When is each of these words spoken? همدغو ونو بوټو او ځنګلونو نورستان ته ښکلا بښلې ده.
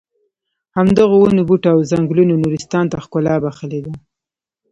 همدغو 0.77 1.15
ونو 1.21 1.41
بوټو 1.47 1.69
او 1.75 1.79
ځنګلونو 1.91 2.33
نورستان 2.43 2.85
ته 2.91 2.97
ښکلا 3.03 3.35
بښلې 3.43 3.79
ده. 3.85 3.93